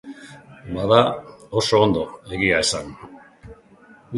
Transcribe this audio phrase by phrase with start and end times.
[0.77, 1.01] Bada,
[1.61, 2.07] oso ondo,
[2.39, 2.91] egia esan.